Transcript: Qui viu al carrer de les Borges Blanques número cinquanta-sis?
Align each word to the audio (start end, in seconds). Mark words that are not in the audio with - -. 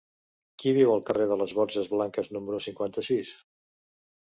Qui 0.63 0.73
viu 0.77 0.93
al 0.93 1.03
carrer 1.11 1.29
de 1.33 1.39
les 1.43 1.55
Borges 1.59 1.93
Blanques 1.95 2.33
número 2.39 2.67
cinquanta-sis? 2.71 3.41